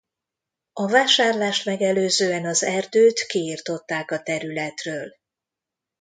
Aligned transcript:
A 0.73 0.87
vásárlást 0.87 1.65
megelőzően 1.65 2.45
az 2.45 2.63
erdőt 2.63 3.19
kiirtották 3.25 4.11
a 4.11 4.21
területről. 4.21 5.11